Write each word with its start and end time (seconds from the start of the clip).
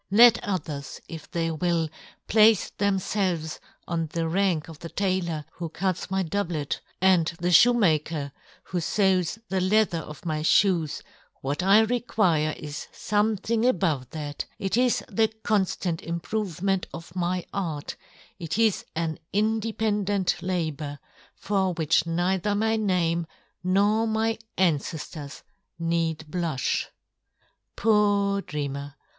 Let" 0.09 0.43
others, 0.43 0.99
if 1.07 1.29
they 1.29 1.51
will, 1.51 1.87
place 2.27 2.71
them" 2.71 2.97
felves 2.97 3.59
on 3.87 4.09
a 4.15 4.27
rank 4.27 4.67
with 4.67 4.79
the 4.79 4.89
tailor," 4.89 5.45
who 5.57 5.69
cuts 5.69 6.09
my 6.09 6.23
doublet, 6.23 6.81
and 6.99 7.27
the 7.37 7.49
fhoe 7.49 7.65
yohn 7.65 7.73
Gutenberg. 7.79 7.79
47" 7.79 7.79
maker, 7.79 8.31
who 8.63 8.79
fews 8.81 9.37
the 9.49 9.61
leather 9.61 9.99
of 9.99 10.25
my" 10.25 10.39
flioes, 10.41 11.03
what 11.41 11.61
I 11.61 11.81
require 11.81 12.55
is 12.57 12.87
fomething" 12.91 13.67
above 13.69 14.09
that— 14.09 14.45
it 14.57 14.75
is 14.75 15.03
the 15.07 15.27
conftant 15.27 16.01
im" 16.07 16.19
provement 16.19 16.85
of 16.91 17.15
my 17.15 17.45
art, 17.53 17.95
it 18.39 18.57
is 18.57 18.85
an 18.95 19.19
inde" 19.31 19.71
pendent 19.77 20.41
labour, 20.41 20.97
for 21.35 21.73
which 21.73 22.07
neither" 22.07 22.55
my 22.55 22.75
name 22.75 23.27
nor 23.63 24.07
my 24.07 24.39
anceftors 24.57 25.43
need" 25.77 26.25
blufh." 26.31 26.87
Poor 27.75 28.41
dreamer 28.41 28.95